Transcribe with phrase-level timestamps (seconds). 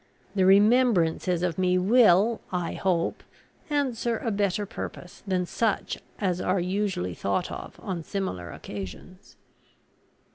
[0.33, 3.21] The remembrances of me will, I hope,
[3.69, 9.35] answer a better purpose than such as are usually thought of on similar occasions."